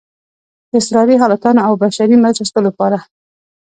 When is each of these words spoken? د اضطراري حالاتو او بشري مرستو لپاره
د 0.69 0.71
اضطراري 0.79 1.15
حالاتو 1.21 1.51
او 1.67 1.73
بشري 1.83 2.15
مرستو 2.23 2.59
لپاره 2.67 2.97